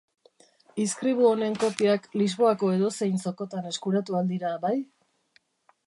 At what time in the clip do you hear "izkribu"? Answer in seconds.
0.83-1.27